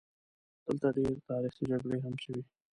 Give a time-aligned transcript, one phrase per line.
[0.65, 2.41] دلته ډېرې تاریخي جګړې هم شوي.